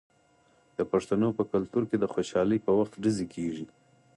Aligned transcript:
د 0.77 0.79
پښتنو 0.91 1.27
په 1.37 1.43
کلتور 1.51 1.83
کې 1.89 1.97
د 1.99 2.05
خوشحالۍ 2.13 2.59
په 2.65 2.71
وخت 2.79 2.93
ډزې 3.03 3.25
کیږي. 3.33 3.65